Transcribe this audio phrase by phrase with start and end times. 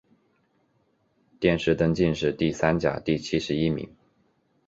[1.39, 3.87] 殿试登进士第三甲第七十一名。